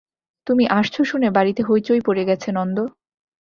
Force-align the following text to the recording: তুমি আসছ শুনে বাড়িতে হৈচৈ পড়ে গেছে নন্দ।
তুমি 0.47 0.63
আসছ 0.69 0.95
শুনে 1.01 1.29
বাড়িতে 1.31 1.61
হৈচৈ 1.63 1.99
পড়ে 2.05 2.23
গেছে 2.25 2.49
নন্দ। 2.51 2.77